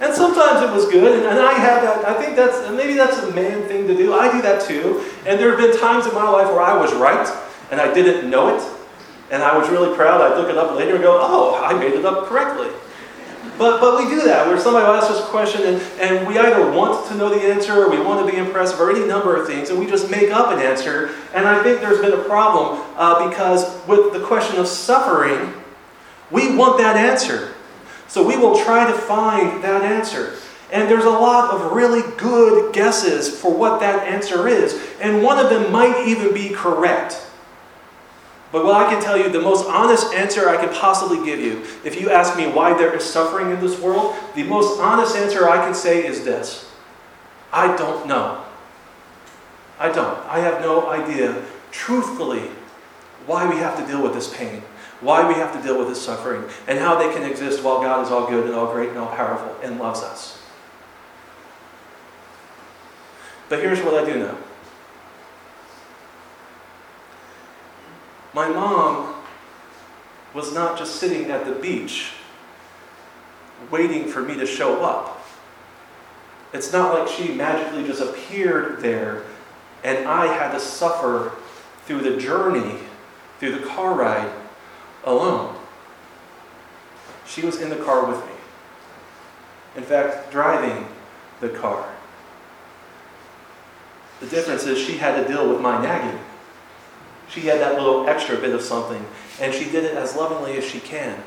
and 0.00 0.14
sometimes 0.14 0.62
it 0.62 0.72
was 0.72 0.88
good, 0.90 1.26
and, 1.26 1.38
I 1.38 1.52
have 1.52 1.82
that. 1.82 2.06
I 2.06 2.14
think 2.14 2.36
that's 2.36 2.70
maybe 2.70 2.94
that's 2.94 3.18
a 3.18 3.34
man 3.34 3.68
thing 3.68 3.86
to 3.86 3.94
do. 3.94 4.14
I 4.14 4.32
do 4.32 4.40
that 4.40 4.62
too. 4.62 5.04
And 5.26 5.38
there 5.38 5.50
have 5.50 5.58
been 5.58 5.78
times 5.78 6.06
in 6.06 6.14
my 6.14 6.26
life 6.26 6.48
where 6.48 6.62
I 6.62 6.74
was 6.74 6.94
right 6.94 7.28
and 7.70 7.82
I 7.82 7.92
didn't 7.92 8.30
know 8.30 8.56
it, 8.56 8.62
and 9.30 9.42
I 9.42 9.58
was 9.58 9.68
really 9.68 9.94
proud. 9.94 10.22
I'd 10.22 10.38
look 10.38 10.48
it 10.48 10.56
up 10.56 10.74
later 10.74 10.94
and 10.94 11.04
go, 11.04 11.18
"Oh, 11.20 11.62
I 11.62 11.74
made 11.74 11.92
it 11.92 12.06
up 12.06 12.28
correctly." 12.28 12.70
But, 13.56 13.80
but 13.80 13.98
we 13.98 14.10
do 14.10 14.22
that, 14.22 14.48
where 14.48 14.58
somebody 14.58 14.84
will 14.84 14.94
ask 14.94 15.10
us 15.10 15.20
a 15.20 15.26
question 15.30 15.62
and, 15.62 15.82
and 16.00 16.26
we 16.26 16.38
either 16.38 16.72
want 16.72 17.06
to 17.08 17.14
know 17.14 17.28
the 17.28 17.40
answer 17.40 17.84
or 17.84 17.88
we 17.88 18.00
want 18.00 18.26
to 18.26 18.30
be 18.30 18.36
impressive 18.36 18.80
or 18.80 18.90
any 18.90 19.06
number 19.06 19.36
of 19.36 19.46
things, 19.46 19.70
and 19.70 19.78
we 19.78 19.86
just 19.86 20.10
make 20.10 20.32
up 20.32 20.52
an 20.52 20.58
answer. 20.58 21.10
And 21.34 21.46
I 21.46 21.62
think 21.62 21.80
there's 21.80 22.00
been 22.00 22.18
a 22.18 22.24
problem 22.24 22.82
uh, 22.96 23.28
because 23.28 23.64
with 23.86 24.12
the 24.12 24.24
question 24.26 24.58
of 24.58 24.66
suffering, 24.66 25.52
we 26.30 26.56
want 26.56 26.78
that 26.78 26.96
answer. 26.96 27.54
So 28.08 28.26
we 28.26 28.36
will 28.36 28.58
try 28.64 28.90
to 28.90 28.96
find 28.96 29.62
that 29.62 29.82
answer. 29.82 30.34
And 30.72 30.90
there's 30.90 31.04
a 31.04 31.10
lot 31.10 31.54
of 31.54 31.72
really 31.72 32.02
good 32.16 32.74
guesses 32.74 33.40
for 33.40 33.52
what 33.54 33.78
that 33.80 34.08
answer 34.08 34.48
is. 34.48 34.82
And 35.00 35.22
one 35.22 35.38
of 35.38 35.50
them 35.50 35.70
might 35.70 36.08
even 36.08 36.34
be 36.34 36.50
correct. 36.50 37.23
But 38.54 38.64
what 38.64 38.76
I 38.76 38.88
can 38.88 39.02
tell 39.02 39.18
you, 39.18 39.28
the 39.28 39.40
most 39.40 39.66
honest 39.66 40.14
answer 40.14 40.48
I 40.48 40.56
can 40.56 40.72
possibly 40.72 41.16
give 41.26 41.40
you, 41.40 41.64
if 41.82 42.00
you 42.00 42.10
ask 42.10 42.36
me 42.36 42.46
why 42.46 42.72
there 42.78 42.94
is 42.94 43.02
suffering 43.02 43.50
in 43.50 43.58
this 43.58 43.80
world, 43.80 44.14
the 44.36 44.44
most 44.44 44.78
honest 44.78 45.16
answer 45.16 45.48
I 45.48 45.56
can 45.56 45.74
say 45.74 46.06
is 46.06 46.22
this 46.22 46.70
I 47.52 47.76
don't 47.76 48.06
know. 48.06 48.44
I 49.80 49.90
don't. 49.90 50.24
I 50.28 50.38
have 50.38 50.60
no 50.60 50.88
idea, 50.88 51.44
truthfully, 51.72 52.48
why 53.26 53.44
we 53.50 53.56
have 53.56 53.76
to 53.76 53.84
deal 53.88 54.00
with 54.00 54.14
this 54.14 54.32
pain, 54.32 54.62
why 55.00 55.26
we 55.26 55.34
have 55.34 55.52
to 55.56 55.60
deal 55.60 55.76
with 55.76 55.88
this 55.88 56.00
suffering, 56.00 56.44
and 56.68 56.78
how 56.78 56.96
they 56.96 57.12
can 57.12 57.28
exist 57.28 57.64
while 57.64 57.82
God 57.82 58.06
is 58.06 58.12
all 58.12 58.28
good 58.28 58.46
and 58.46 58.54
all 58.54 58.72
great 58.72 58.90
and 58.90 58.98
all 58.98 59.16
powerful 59.16 59.52
and 59.64 59.80
loves 59.80 60.00
us. 60.00 60.40
But 63.48 63.58
here's 63.58 63.80
what 63.80 63.94
I 63.94 64.08
do 64.08 64.16
know 64.16 64.38
My 68.34 68.48
mom 68.48 69.14
was 70.34 70.52
not 70.52 70.76
just 70.76 70.96
sitting 70.96 71.30
at 71.30 71.44
the 71.44 71.52
beach 71.52 72.10
waiting 73.70 74.08
for 74.08 74.20
me 74.20 74.36
to 74.36 74.44
show 74.44 74.82
up. 74.82 75.24
It's 76.52 76.72
not 76.72 76.98
like 76.98 77.08
she 77.08 77.32
magically 77.32 77.86
just 77.86 78.02
appeared 78.02 78.80
there 78.80 79.22
and 79.84 80.08
I 80.08 80.26
had 80.26 80.52
to 80.52 80.60
suffer 80.60 81.32
through 81.84 82.00
the 82.00 82.16
journey, 82.16 82.78
through 83.38 83.58
the 83.58 83.66
car 83.66 83.94
ride 83.94 84.32
alone. 85.04 85.54
She 87.26 87.42
was 87.42 87.60
in 87.60 87.68
the 87.68 87.76
car 87.76 88.06
with 88.06 88.18
me. 88.24 88.32
In 89.76 89.82
fact, 89.82 90.30
driving 90.30 90.86
the 91.40 91.50
car. 91.50 91.88
The 94.20 94.26
difference 94.26 94.64
is 94.64 94.78
she 94.78 94.96
had 94.96 95.20
to 95.20 95.28
deal 95.28 95.48
with 95.48 95.60
my 95.60 95.82
nagging. 95.82 96.18
She 97.28 97.42
had 97.42 97.60
that 97.60 97.74
little 97.74 98.08
extra 98.08 98.36
bit 98.36 98.54
of 98.54 98.62
something, 98.62 99.04
and 99.40 99.52
she 99.52 99.64
did 99.64 99.84
it 99.84 99.94
as 99.94 100.16
lovingly 100.16 100.56
as 100.56 100.64
she 100.64 100.80
can. 100.80 101.22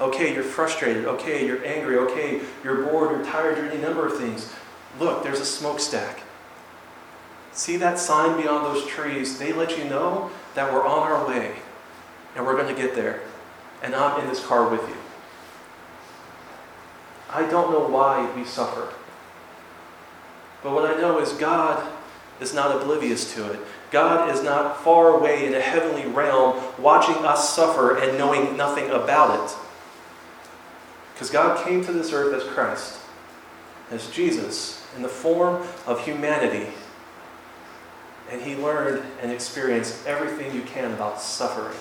Okay, 0.00 0.34
you're 0.34 0.42
frustrated. 0.42 1.04
Okay, 1.04 1.46
you're 1.46 1.64
angry. 1.64 1.96
Okay, 1.98 2.40
you're 2.64 2.84
bored. 2.84 3.10
You're 3.10 3.24
tired. 3.24 3.56
You're 3.56 3.70
any 3.70 3.80
number 3.80 4.06
of 4.06 4.16
things. 4.16 4.52
Look, 4.98 5.22
there's 5.22 5.40
a 5.40 5.44
smokestack. 5.44 6.22
See 7.52 7.76
that 7.76 7.98
sign 7.98 8.40
beyond 8.40 8.64
those 8.66 8.86
trees? 8.86 9.38
They 9.38 9.52
let 9.52 9.78
you 9.78 9.84
know 9.84 10.30
that 10.54 10.72
we're 10.72 10.86
on 10.86 11.10
our 11.10 11.26
way 11.26 11.54
and 12.34 12.46
we're 12.46 12.56
going 12.56 12.74
to 12.74 12.80
get 12.80 12.94
there. 12.94 13.20
And 13.82 13.94
I'm 13.94 14.20
in 14.22 14.28
this 14.28 14.44
car 14.44 14.68
with 14.68 14.80
you. 14.88 14.96
I 17.30 17.42
don't 17.48 17.70
know 17.70 17.86
why 17.86 18.30
we 18.34 18.44
suffer. 18.44 18.92
But 20.62 20.72
what 20.72 20.90
I 20.90 21.00
know 21.00 21.18
is 21.18 21.32
God 21.32 21.90
is 22.42 22.52
not 22.52 22.76
oblivious 22.76 23.32
to 23.34 23.50
it. 23.52 23.60
God 23.90 24.34
is 24.34 24.42
not 24.42 24.82
far 24.82 25.10
away 25.10 25.46
in 25.46 25.54
a 25.54 25.60
heavenly 25.60 26.06
realm 26.06 26.62
watching 26.78 27.24
us 27.24 27.54
suffer 27.54 27.96
and 27.96 28.18
knowing 28.18 28.56
nothing 28.56 28.90
about 28.90 29.38
it. 29.38 29.56
Because 31.14 31.30
God 31.30 31.64
came 31.64 31.84
to 31.84 31.92
this 31.92 32.12
earth 32.12 32.34
as 32.34 32.42
Christ, 32.52 32.98
as 33.90 34.10
Jesus, 34.10 34.84
in 34.96 35.02
the 35.02 35.08
form 35.08 35.66
of 35.86 36.04
humanity. 36.04 36.70
And 38.30 38.42
he 38.42 38.56
learned 38.56 39.04
and 39.20 39.30
experienced 39.30 40.06
everything 40.06 40.54
you 40.54 40.62
can 40.62 40.92
about 40.92 41.20
suffering. 41.20 41.78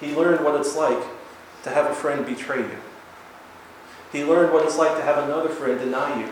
He 0.00 0.14
learned 0.14 0.44
what 0.44 0.60
it's 0.60 0.76
like 0.76 1.02
to 1.62 1.70
have 1.70 1.90
a 1.90 1.94
friend 1.94 2.26
betray 2.26 2.58
you. 2.58 2.78
He 4.12 4.24
learned 4.24 4.52
what 4.52 4.64
it's 4.64 4.76
like 4.76 4.96
to 4.96 5.02
have 5.02 5.24
another 5.24 5.48
friend 5.48 5.78
deny 5.78 6.20
you. 6.20 6.30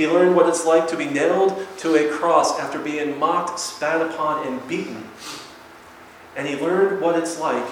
He 0.00 0.08
learned 0.08 0.34
what 0.34 0.48
it's 0.48 0.64
like 0.64 0.88
to 0.88 0.96
be 0.96 1.04
nailed 1.04 1.66
to 1.80 1.94
a 1.94 2.10
cross 2.10 2.58
after 2.58 2.78
being 2.78 3.18
mocked, 3.18 3.60
spat 3.60 4.00
upon, 4.00 4.46
and 4.46 4.66
beaten. 4.66 5.06
And 6.34 6.48
he 6.48 6.56
learned 6.56 7.02
what 7.02 7.18
it's 7.18 7.38
like, 7.38 7.66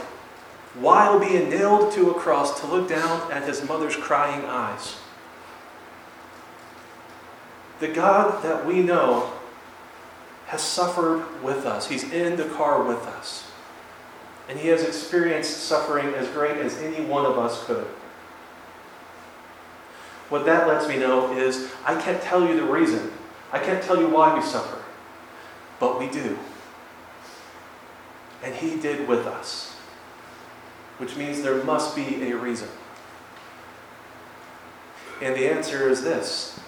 while 0.75 1.19
being 1.19 1.49
nailed 1.49 1.91
to 1.95 2.11
a 2.11 2.15
cross, 2.15 2.61
to 2.61 2.67
look 2.67 2.87
down 2.87 3.33
at 3.33 3.49
his 3.49 3.67
mother's 3.67 3.97
crying 3.97 4.45
eyes. 4.45 4.97
The 7.81 7.89
God 7.89 8.45
that 8.45 8.67
we 8.67 8.83
know 8.83 9.33
has 10.49 10.61
suffered 10.61 11.25
with 11.43 11.65
us, 11.65 11.89
He's 11.89 12.13
in 12.13 12.37
the 12.37 12.45
car 12.45 12.83
with 12.83 13.07
us. 13.07 13.51
And 14.51 14.59
He 14.59 14.69
has 14.69 14.83
experienced 14.83 15.63
suffering 15.63 16.09
as 16.09 16.29
great 16.29 16.59
as 16.59 16.77
any 16.77 17.03
one 17.03 17.25
of 17.25 17.39
us 17.39 17.65
could. 17.65 17.87
What 20.29 20.45
that 20.45 20.69
lets 20.69 20.87
me 20.89 20.99
know 20.99 21.37
is 21.37 21.71
I 21.85 22.01
can't 22.01 22.21
tell 22.23 22.47
you 22.47 22.57
the 22.57 22.67
reason. 22.67 23.11
I 23.53 23.59
can't 23.59 23.83
tell 23.83 23.99
you 23.99 24.09
why 24.09 24.35
we 24.35 24.43
suffer. 24.43 24.83
But 25.81 25.99
we 25.99 26.09
do. 26.09 26.39
And 28.43 28.55
He 28.55 28.77
did 28.77 29.09
with 29.09 29.27
us. 29.27 29.75
Which 30.99 31.17
means 31.17 31.43
there 31.43 31.63
must 31.65 31.97
be 31.97 32.31
a 32.31 32.37
reason. 32.37 32.69
And 35.23 35.35
the 35.35 35.51
answer 35.51 35.89
is 35.89 36.03
this 36.03 36.61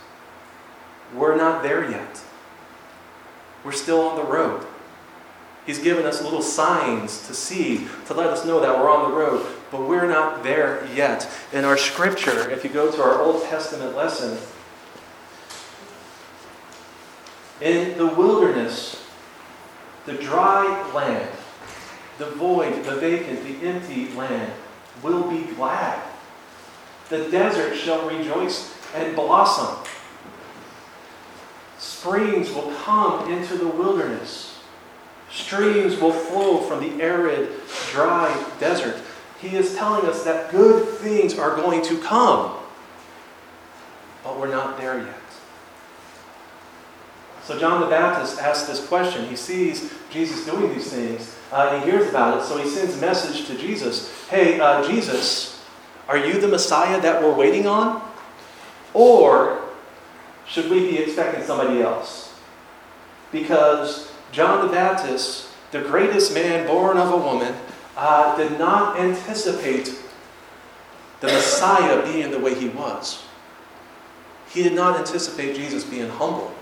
we're 1.15 1.37
not 1.37 1.63
there 1.63 1.91
yet. 1.91 2.23
We're 3.65 3.73
still 3.73 4.01
on 4.01 4.17
the 4.17 4.25
road. 4.25 4.65
He's 5.67 5.79
given 5.79 6.07
us 6.07 6.23
little 6.23 6.43
signs 6.43 7.27
to 7.27 7.35
see, 7.35 7.87
to 8.07 8.15
let 8.15 8.29
us 8.29 8.45
know 8.45 8.61
that 8.61 8.79
we're 8.79 8.91
on 8.91 9.11
the 9.11 9.17
road, 9.17 9.47
but 9.71 9.83
we're 9.83 10.09
not 10.09 10.43
there 10.43 10.87
yet. 10.95 11.29
In 11.53 11.65
our 11.65 11.77
scripture, 11.77 12.51
if 12.51 12.65
you 12.65 12.71
go 12.71 12.91
to 12.91 13.03
our 13.03 13.21
Old 13.21 13.43
Testament 13.45 13.97
lesson, 13.97 14.39
in 17.61 17.97
the 17.99 18.07
wilderness, 18.07 19.07
the 20.07 20.15
dry 20.15 20.91
land, 20.93 21.29
the 22.19 22.31
void, 22.31 22.85
the 22.85 22.97
vacant, 22.97 23.45
the 23.45 23.67
empty 23.67 24.09
land 24.15 24.53
will 25.03 25.29
be 25.31 25.43
glad. 25.55 26.03
The 27.09 27.29
desert 27.31 27.77
shall 27.77 28.09
rejoice 28.09 28.75
and 28.95 29.15
blossom. 29.15 29.85
Springs 31.79 32.51
will 32.51 32.73
come 32.85 33.31
into 33.33 33.57
the 33.57 33.69
wilderness. 33.69 34.59
Streams 35.31 35.99
will 36.01 36.13
flow 36.13 36.59
from 36.59 36.81
the 36.81 37.03
arid, 37.03 37.51
dry 37.91 38.47
desert. 38.59 38.97
He 39.41 39.57
is 39.57 39.75
telling 39.75 40.09
us 40.09 40.23
that 40.25 40.51
good 40.51 40.87
things 40.99 41.39
are 41.39 41.57
going 41.57 41.83
to 41.85 41.99
come. 41.99 42.57
But 44.23 44.39
we're 44.39 44.49
not 44.51 44.79
there 44.79 44.99
yet. 44.99 45.15
So 47.43 47.59
John 47.59 47.81
the 47.81 47.87
Baptist 47.87 48.41
asks 48.41 48.69
this 48.69 48.87
question. 48.87 49.27
He 49.27 49.37
sees 49.37 49.93
Jesus 50.11 50.45
doing 50.45 50.73
these 50.73 50.93
things, 50.93 51.37
uh, 51.51 51.71
and 51.73 51.83
he 51.83 51.91
hears 51.91 52.09
about 52.09 52.39
it, 52.39 52.45
so 52.45 52.59
he 52.59 52.69
sends 52.69 52.97
a 52.97 53.01
message 53.01 53.47
to 53.47 53.57
Jesus 53.57 54.15
Hey, 54.29 54.61
uh, 54.61 54.87
Jesus, 54.87 55.61
are 56.07 56.17
you 56.17 56.41
the 56.41 56.47
Messiah 56.47 57.01
that 57.01 57.21
we're 57.21 57.35
waiting 57.35 57.67
on? 57.67 58.01
Or 58.95 59.61
should 60.47 60.71
we 60.71 60.89
be 60.89 60.99
expecting 60.99 61.43
somebody 61.43 61.83
else? 61.83 62.33
Because 63.33 64.13
John 64.31 64.65
the 64.65 64.73
Baptist, 64.73 65.49
the 65.73 65.81
greatest 65.81 66.33
man 66.33 66.69
born 66.69 66.97
of 66.97 67.13
a 67.13 67.17
woman, 67.17 67.55
uh, 68.01 68.35
did 68.35 68.59
not 68.59 68.99
anticipate 68.99 69.95
the 71.21 71.27
Messiah 71.27 72.03
being 72.11 72.31
the 72.31 72.39
way 72.39 72.55
he 72.55 72.69
was. 72.69 73.23
He 74.49 74.63
did 74.63 74.73
not 74.73 74.99
anticipate 74.99 75.55
Jesus 75.55 75.85
being 75.85 76.09
humble. 76.09 76.53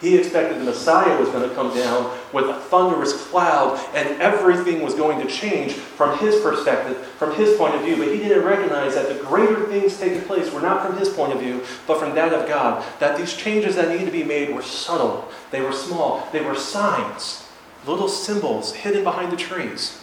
He 0.00 0.16
expected 0.16 0.58
the 0.58 0.64
Messiah 0.64 1.18
was 1.18 1.28
going 1.28 1.48
to 1.48 1.54
come 1.54 1.74
down 1.74 2.18
with 2.32 2.46
a 2.46 2.54
thunderous 2.54 3.26
cloud 3.28 3.78
and 3.94 4.20
everything 4.20 4.82
was 4.82 4.94
going 4.94 5.20
to 5.20 5.30
change 5.30 5.72
from 5.72 6.18
his 6.18 6.40
perspective, 6.40 6.98
from 7.18 7.34
his 7.34 7.56
point 7.56 7.74
of 7.74 7.82
view. 7.82 7.96
But 7.96 8.08
he 8.08 8.18
didn't 8.18 8.44
recognize 8.44 8.94
that 8.94 9.08
the 9.08 9.22
greater 9.24 9.66
things 9.66 9.98
taking 9.98 10.22
place 10.22 10.50
were 10.50 10.60
not 10.60 10.86
from 10.86 10.98
his 10.98 11.10
point 11.10 11.32
of 11.32 11.40
view, 11.40 11.62
but 11.86 11.98
from 11.98 12.14
that 12.14 12.32
of 12.32 12.48
God. 12.48 12.84
That 13.00 13.18
these 13.18 13.34
changes 13.34 13.76
that 13.76 13.90
needed 13.90 14.06
to 14.06 14.10
be 14.10 14.24
made 14.24 14.54
were 14.54 14.62
subtle, 14.62 15.30
they 15.50 15.60
were 15.60 15.72
small, 15.72 16.26
they 16.32 16.42
were 16.42 16.56
signs, 16.56 17.46
little 17.86 18.08
symbols 18.08 18.74
hidden 18.74 19.04
behind 19.04 19.30
the 19.30 19.36
trees 19.36 20.02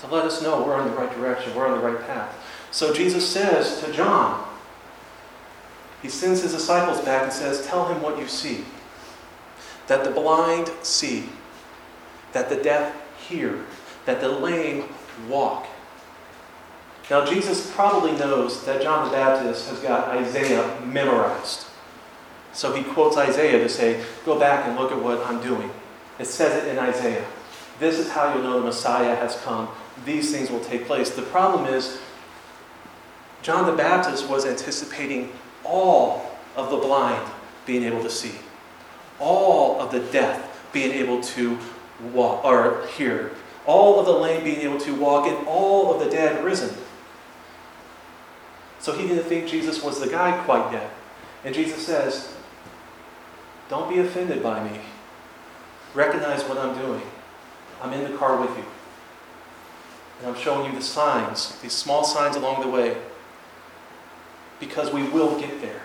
to 0.00 0.06
let 0.06 0.24
us 0.24 0.42
know 0.42 0.62
we're 0.62 0.74
on 0.74 0.88
the 0.88 0.96
right 0.96 1.12
direction, 1.12 1.54
we're 1.54 1.66
on 1.66 1.78
the 1.78 1.86
right 1.86 2.06
path. 2.06 2.34
So 2.70 2.92
Jesus 2.92 3.28
says 3.28 3.82
to 3.82 3.92
John, 3.92 4.46
he 6.02 6.08
sends 6.08 6.42
his 6.42 6.52
disciples 6.52 7.00
back 7.04 7.24
and 7.24 7.32
says, 7.32 7.66
Tell 7.66 7.88
him 7.88 8.00
what 8.02 8.18
you 8.18 8.28
see 8.28 8.64
that 9.88 10.04
the 10.04 10.10
blind 10.10 10.70
see, 10.82 11.24
that 12.32 12.48
the 12.48 12.56
deaf 12.56 12.94
hear, 13.26 13.64
that 14.06 14.20
the 14.20 14.28
lame 14.28 14.84
walk. 15.28 15.66
Now, 17.10 17.24
Jesus 17.24 17.72
probably 17.74 18.12
knows 18.12 18.64
that 18.66 18.82
John 18.82 19.06
the 19.06 19.10
Baptist 19.10 19.68
has 19.70 19.80
got 19.80 20.08
Isaiah 20.08 20.78
memorized. 20.84 21.64
So 22.52 22.74
he 22.74 22.84
quotes 22.84 23.16
Isaiah 23.16 23.58
to 23.58 23.68
say, 23.68 24.04
Go 24.24 24.38
back 24.38 24.66
and 24.66 24.76
look 24.76 24.92
at 24.92 25.02
what 25.02 25.26
I'm 25.26 25.42
doing. 25.42 25.70
It 26.18 26.26
says 26.26 26.62
it 26.62 26.68
in 26.68 26.78
Isaiah. 26.78 27.24
This 27.80 27.98
is 27.98 28.10
how 28.10 28.34
you 28.34 28.42
know 28.42 28.58
the 28.58 28.66
Messiah 28.66 29.14
has 29.16 29.36
come. 29.40 29.68
These 30.04 30.32
things 30.32 30.50
will 30.50 30.60
take 30.60 30.86
place. 30.86 31.10
The 31.10 31.22
problem 31.22 31.66
is, 31.66 31.98
John 33.42 33.66
the 33.66 33.76
Baptist 33.76 34.28
was 34.28 34.46
anticipating 34.46 35.32
all 35.64 36.30
of 36.56 36.70
the 36.70 36.76
blind 36.76 37.30
being 37.66 37.84
able 37.84 38.02
to 38.02 38.10
see 38.10 38.32
all 39.20 39.80
of 39.80 39.90
the 39.90 40.00
deaf 40.00 40.44
being 40.72 40.92
able 40.92 41.20
to 41.20 41.58
walk 42.12 42.44
or 42.44 42.86
hear, 42.96 43.32
all 43.66 43.98
of 43.98 44.06
the 44.06 44.12
lame 44.12 44.44
being 44.44 44.60
able 44.60 44.78
to 44.78 44.94
walk, 44.94 45.26
and 45.26 45.46
all 45.46 45.92
of 45.92 46.00
the 46.00 46.10
dead 46.10 46.44
risen. 46.44 46.74
So 48.78 48.92
he 48.92 49.08
didn't 49.08 49.24
think 49.24 49.48
Jesus 49.48 49.82
was 49.82 50.00
the 50.00 50.06
guy 50.06 50.42
quite 50.44 50.72
yet. 50.72 50.90
And 51.44 51.54
Jesus 51.54 51.84
says, 51.84 52.34
Don't 53.68 53.88
be 53.88 53.98
offended 53.98 54.42
by 54.42 54.62
me. 54.62 54.78
Recognize 55.94 56.42
what 56.44 56.58
I'm 56.58 56.78
doing. 56.78 57.02
I'm 57.82 57.92
in 57.92 58.10
the 58.10 58.16
car 58.16 58.40
with 58.40 58.56
you. 58.56 58.64
And 60.18 60.28
I'm 60.28 60.40
showing 60.40 60.70
you 60.70 60.78
the 60.78 60.84
signs, 60.84 61.56
these 61.60 61.72
small 61.72 62.04
signs 62.04 62.36
along 62.36 62.62
the 62.62 62.68
way. 62.68 62.96
Because 64.60 64.92
we 64.92 65.04
will 65.04 65.38
get 65.38 65.60
there. 65.60 65.82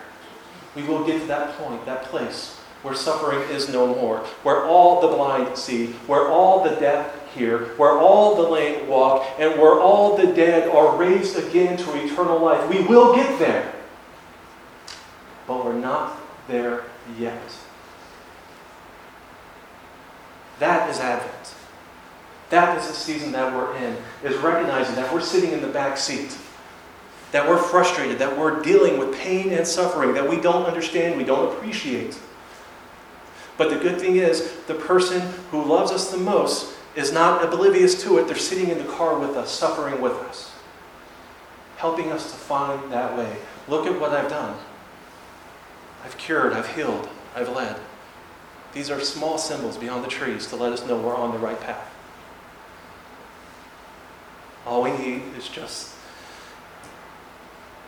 We 0.74 0.82
will 0.82 1.04
get 1.04 1.20
to 1.20 1.26
that 1.28 1.56
point, 1.56 1.86
that 1.86 2.04
place 2.04 2.56
where 2.82 2.94
suffering 2.94 3.40
is 3.48 3.68
no 3.70 3.86
more, 3.86 4.18
where 4.42 4.64
all 4.64 5.00
the 5.00 5.08
blind 5.08 5.56
see, 5.56 5.86
where 6.06 6.28
all 6.28 6.62
the 6.62 6.76
deaf 6.76 7.32
hear, 7.34 7.60
where 7.76 7.92
all 7.92 8.36
the 8.36 8.48
lame 8.48 8.86
walk, 8.86 9.26
and 9.38 9.58
where 9.58 9.80
all 9.80 10.18
the 10.18 10.26
dead 10.34 10.68
are 10.68 10.94
raised 10.96 11.38
again 11.38 11.78
to 11.78 12.04
eternal 12.04 12.38
life. 12.38 12.68
We 12.68 12.82
will 12.82 13.14
get 13.14 13.38
there. 13.38 13.72
But 15.46 15.64
we're 15.64 15.78
not 15.78 16.18
there 16.46 16.84
yet. 17.18 17.40
That 20.58 20.90
is 20.90 21.00
Advent. 21.00 21.54
That 22.50 22.78
is 22.78 22.86
the 22.86 22.94
season 22.94 23.32
that 23.32 23.52
we're 23.52 23.74
in, 23.76 23.96
is 24.22 24.36
recognizing 24.38 24.94
that 24.96 25.12
we're 25.12 25.20
sitting 25.20 25.52
in 25.52 25.60
the 25.60 25.68
back 25.68 25.96
seat, 25.96 26.36
that 27.32 27.48
we're 27.48 27.58
frustrated, 27.58 28.18
that 28.18 28.36
we're 28.36 28.62
dealing 28.62 28.98
with 28.98 29.18
pain 29.18 29.52
and 29.52 29.66
suffering 29.66 30.14
that 30.14 30.28
we 30.28 30.40
don't 30.40 30.66
understand, 30.66 31.16
we 31.16 31.24
don't 31.24 31.52
appreciate. 31.52 32.18
But 33.56 33.70
the 33.70 33.76
good 33.76 34.00
thing 34.00 34.16
is, 34.16 34.56
the 34.66 34.74
person 34.74 35.20
who 35.50 35.64
loves 35.64 35.90
us 35.90 36.10
the 36.10 36.16
most 36.16 36.76
is 36.94 37.12
not 37.12 37.44
oblivious 37.44 38.02
to 38.02 38.18
it. 38.18 38.26
They're 38.26 38.36
sitting 38.36 38.68
in 38.68 38.78
the 38.78 38.92
car 38.92 39.18
with 39.18 39.36
us, 39.36 39.50
suffering 39.50 40.00
with 40.00 40.12
us, 40.12 40.52
helping 41.76 42.12
us 42.12 42.30
to 42.30 42.36
find 42.36 42.92
that 42.92 43.16
way. 43.16 43.36
Look 43.68 43.86
at 43.86 43.98
what 44.00 44.12
I've 44.12 44.28
done. 44.28 44.56
I've 46.04 46.18
cured, 46.18 46.52
I've 46.52 46.74
healed, 46.74 47.08
I've 47.34 47.48
led. 47.48 47.76
These 48.74 48.90
are 48.90 49.00
small 49.00 49.38
symbols 49.38 49.76
beyond 49.76 50.04
the 50.04 50.08
trees 50.08 50.46
to 50.48 50.56
let 50.56 50.72
us 50.72 50.86
know 50.86 51.00
we're 51.00 51.16
on 51.16 51.32
the 51.32 51.38
right 51.38 51.60
path. 51.60 51.93
All 54.66 54.82
we 54.82 54.92
need 54.92 55.22
is 55.36 55.48
just 55.48 55.94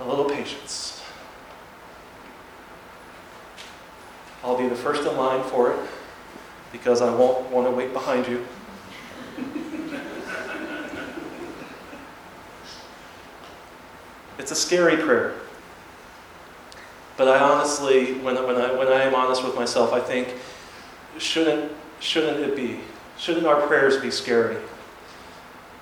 a 0.00 0.04
little 0.04 0.26
patience. 0.26 1.02
I'll 4.44 4.58
be 4.58 4.68
the 4.68 4.76
first 4.76 5.02
in 5.02 5.16
line 5.16 5.42
for 5.44 5.72
it 5.72 5.78
because 6.70 7.00
I 7.00 7.12
won't 7.14 7.50
want 7.50 7.66
to 7.66 7.70
wait 7.70 7.92
behind 7.92 8.28
you. 8.28 8.46
it's 14.38 14.50
a 14.50 14.54
scary 14.54 14.96
prayer. 14.98 15.34
But 17.16 17.28
I 17.28 17.38
honestly, 17.38 18.12
when, 18.14 18.36
when, 18.46 18.56
I, 18.56 18.72
when 18.74 18.88
I 18.88 19.02
am 19.02 19.14
honest 19.14 19.42
with 19.42 19.54
myself, 19.54 19.92
I 19.94 20.00
think, 20.00 20.28
shouldn't, 21.18 21.72
shouldn't 21.98 22.40
it 22.40 22.54
be? 22.54 22.80
Shouldn't 23.18 23.46
our 23.46 23.66
prayers 23.66 23.96
be 23.96 24.10
scary? 24.10 24.58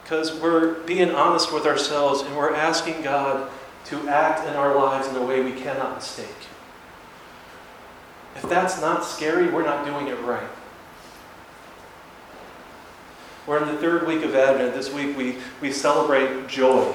Because 0.05 0.39
we're 0.39 0.75
being 0.85 1.11
honest 1.11 1.53
with 1.53 1.67
ourselves 1.67 2.21
and 2.21 2.37
we're 2.37 2.55
asking 2.55 3.01
God 3.01 3.51
to 3.87 4.09
act 4.09 4.47
in 4.47 4.55
our 4.55 4.77
lives 4.77 5.09
in 5.09 5.17
a 5.17 5.25
way 5.25 5.41
we 5.41 5.53
cannot 5.53 5.97
mistake. 5.97 6.29
If 8.37 8.43
that's 8.43 8.81
not 8.83 9.05
scary, 9.05 9.49
we're 9.49 9.65
not 9.65 9.87
doing 9.87 10.09
it 10.09 10.21
right. 10.21 10.49
We're 13.47 13.63
in 13.63 13.69
the 13.69 13.81
third 13.81 14.07
week 14.07 14.23
of 14.23 14.35
Advent. 14.35 14.75
This 14.75 14.93
week 14.93 15.17
we, 15.17 15.37
we 15.63 15.73
celebrate 15.73 16.49
joy. 16.49 16.95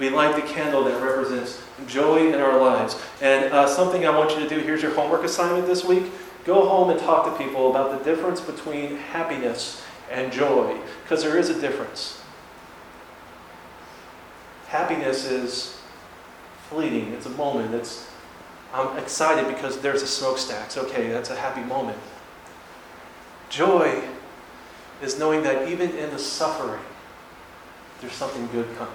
We 0.00 0.10
light 0.10 0.34
the 0.34 0.42
candle 0.42 0.82
that 0.84 1.00
represents 1.00 1.62
joy 1.86 2.32
in 2.32 2.40
our 2.40 2.60
lives. 2.60 3.00
And 3.20 3.52
uh, 3.52 3.68
something 3.68 4.04
I 4.04 4.10
want 4.10 4.32
you 4.32 4.40
to 4.40 4.48
do 4.48 4.58
here's 4.58 4.82
your 4.82 4.94
homework 4.94 5.22
assignment 5.22 5.66
this 5.66 5.84
week. 5.84 6.04
Go 6.44 6.68
home 6.68 6.90
and 6.90 6.98
talk 6.98 7.24
to 7.26 7.44
people 7.44 7.70
about 7.70 7.96
the 7.96 8.04
difference 8.04 8.40
between 8.40 8.96
happiness 8.96 9.85
and 10.10 10.32
joy, 10.32 10.78
because 11.02 11.22
there 11.22 11.38
is 11.38 11.50
a 11.50 11.60
difference. 11.60 12.20
Happiness 14.68 15.24
is 15.24 15.80
fleeting, 16.68 17.12
it's 17.12 17.26
a 17.26 17.30
moment. 17.30 17.74
It's, 17.74 18.08
I'm 18.72 18.96
excited 18.98 19.46
because 19.46 19.80
there's 19.80 20.02
a 20.02 20.06
smokestack. 20.06 20.66
It's 20.66 20.78
okay, 20.78 21.08
that's 21.08 21.30
a 21.30 21.36
happy 21.36 21.62
moment. 21.62 21.98
Joy 23.48 24.02
is 25.02 25.18
knowing 25.18 25.42
that 25.44 25.68
even 25.68 25.90
in 25.96 26.10
the 26.10 26.18
suffering, 26.18 26.82
there's 28.00 28.12
something 28.12 28.46
good 28.48 28.66
coming 28.76 28.94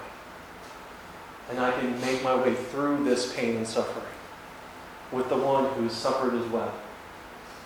and 1.52 1.60
I 1.60 1.72
can 1.72 2.00
make 2.00 2.22
my 2.22 2.34
way 2.34 2.54
through 2.54 3.04
this 3.04 3.34
pain 3.34 3.56
and 3.56 3.66
suffering 3.66 4.06
with 5.10 5.28
the 5.28 5.36
one 5.36 5.66
who 5.74 5.88
suffered 5.88 6.34
as 6.34 6.46
well 6.46 6.72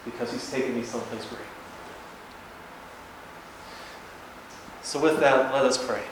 because 0.05 0.33
he's 0.33 0.51
taken 0.51 0.75
me 0.75 0.83
someplace 0.83 1.25
great. 1.27 1.56
So, 4.87 5.01
with 5.01 5.19
that, 5.19 5.53
let 5.53 5.65
us 5.65 5.85
pray. 5.85 6.05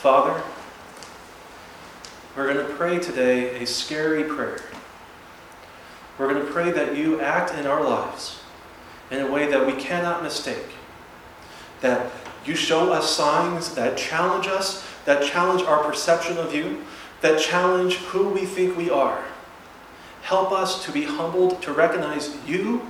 Father, 0.00 0.42
we're 2.34 2.50
going 2.50 2.66
to 2.66 2.72
pray 2.76 2.98
today 2.98 3.62
a 3.62 3.66
scary 3.66 4.24
prayer. 4.24 4.62
We're 6.16 6.32
going 6.32 6.42
to 6.42 6.50
pray 6.50 6.70
that 6.70 6.96
you 6.96 7.20
act 7.20 7.52
in 7.52 7.66
our 7.66 7.84
lives 7.84 8.40
in 9.10 9.20
a 9.20 9.30
way 9.30 9.50
that 9.50 9.66
we 9.66 9.74
cannot 9.74 10.22
mistake. 10.22 10.64
That 11.82 12.10
you 12.46 12.54
show 12.54 12.90
us 12.90 13.14
signs 13.14 13.74
that 13.74 13.98
challenge 13.98 14.46
us 14.46 14.82
that 15.04 15.22
challenge 15.22 15.60
our 15.60 15.84
perception 15.84 16.38
of 16.38 16.54
you, 16.54 16.86
that 17.20 17.38
challenge 17.38 17.96
who 17.96 18.30
we 18.30 18.46
think 18.46 18.78
we 18.78 18.88
are. 18.88 19.22
Help 20.22 20.52
us 20.52 20.86
to 20.86 20.90
be 20.90 21.04
humbled, 21.04 21.60
to 21.60 21.72
recognize 21.74 22.34
you 22.46 22.88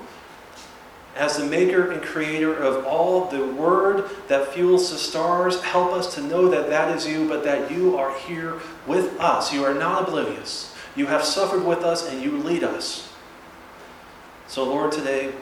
as 1.17 1.37
the 1.37 1.45
maker 1.45 1.91
and 1.91 2.03
creator 2.03 2.55
of 2.55 2.85
all 2.85 3.27
the 3.27 3.45
word 3.45 4.09
that 4.29 4.53
fuels 4.53 4.91
the 4.91 4.99
stars. 4.99 5.61
Help 5.63 5.93
us 5.93 6.15
to 6.15 6.23
know 6.23 6.49
that 6.49 6.69
that 6.69 6.97
is 6.97 7.07
you, 7.07 7.29
but 7.29 7.45
that 7.45 7.71
you 7.71 7.97
are 7.97 8.17
here 8.21 8.55
with 8.87 9.19
us. 9.21 9.53
You 9.53 9.65
are 9.65 9.75
not 9.75 10.09
oblivious. 10.09 10.75
You 10.95 11.07
have 11.07 11.25
suffered 11.25 11.65
with 11.65 11.83
us 11.83 12.09
and 12.09 12.23
you 12.23 12.39
lead 12.39 12.65
us. 12.65 13.13
So, 14.47 14.65
Lord, 14.65 14.93
today 14.93 15.33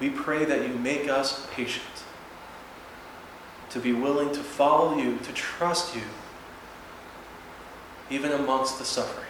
we 0.00 0.10
pray 0.10 0.44
that 0.44 0.66
you 0.66 0.74
make 0.74 1.08
us 1.08 1.46
patient 1.52 1.84
to 3.70 3.80
be 3.80 3.92
willing 3.92 4.32
to 4.32 4.40
follow 4.40 4.96
you, 4.96 5.18
to 5.18 5.32
trust 5.32 5.94
you, 5.94 6.02
even 8.10 8.32
amongst 8.32 8.78
the 8.78 8.84
suffering. 8.84 9.26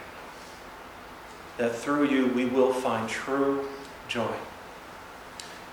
That 1.57 1.75
through 1.75 2.09
you 2.09 2.29
we 2.29 2.45
will 2.45 2.73
find 2.73 3.09
true 3.09 3.69
joy. 4.07 4.35